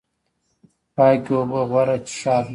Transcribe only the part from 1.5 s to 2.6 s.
غوره څښاک دی